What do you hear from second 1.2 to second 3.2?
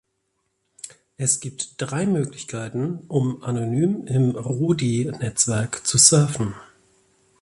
gibt drei Möglichkeiten,